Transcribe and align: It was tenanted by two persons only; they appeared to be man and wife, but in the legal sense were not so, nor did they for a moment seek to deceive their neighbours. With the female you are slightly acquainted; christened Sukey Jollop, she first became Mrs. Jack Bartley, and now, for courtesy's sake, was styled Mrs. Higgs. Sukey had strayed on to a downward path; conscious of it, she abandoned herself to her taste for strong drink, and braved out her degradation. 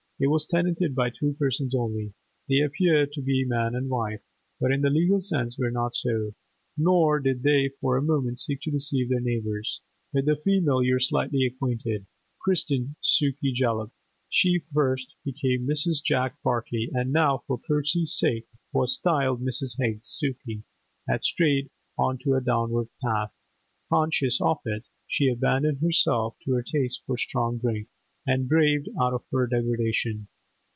It 0.23 0.27
was 0.29 0.45
tenanted 0.45 0.93
by 0.93 1.09
two 1.09 1.33
persons 1.39 1.73
only; 1.73 2.13
they 2.47 2.59
appeared 2.61 3.11
to 3.13 3.23
be 3.23 3.43
man 3.43 3.73
and 3.73 3.89
wife, 3.89 4.21
but 4.59 4.71
in 4.71 4.81
the 4.81 4.91
legal 4.91 5.19
sense 5.19 5.57
were 5.57 5.71
not 5.71 5.95
so, 5.95 6.35
nor 6.77 7.19
did 7.19 7.41
they 7.41 7.69
for 7.81 7.97
a 7.97 8.03
moment 8.03 8.37
seek 8.37 8.61
to 8.61 8.69
deceive 8.69 9.09
their 9.09 9.19
neighbours. 9.19 9.81
With 10.13 10.25
the 10.27 10.35
female 10.35 10.83
you 10.83 10.97
are 10.97 10.99
slightly 10.99 11.43
acquainted; 11.47 12.05
christened 12.39 12.97
Sukey 13.01 13.51
Jollop, 13.51 13.89
she 14.29 14.61
first 14.71 15.15
became 15.25 15.65
Mrs. 15.67 16.03
Jack 16.03 16.35
Bartley, 16.43 16.91
and 16.93 17.11
now, 17.11 17.39
for 17.39 17.57
courtesy's 17.57 18.13
sake, 18.13 18.45
was 18.71 18.93
styled 18.93 19.41
Mrs. 19.41 19.77
Higgs. 19.79 20.05
Sukey 20.05 20.61
had 21.09 21.23
strayed 21.23 21.71
on 21.97 22.19
to 22.19 22.35
a 22.35 22.41
downward 22.41 22.89
path; 23.03 23.33
conscious 23.89 24.39
of 24.39 24.59
it, 24.65 24.85
she 25.07 25.29
abandoned 25.29 25.79
herself 25.79 26.35
to 26.43 26.51
her 26.51 26.61
taste 26.61 27.01
for 27.07 27.17
strong 27.17 27.57
drink, 27.57 27.87
and 28.27 28.47
braved 28.47 28.87
out 29.01 29.19
her 29.31 29.47
degradation. 29.47 30.27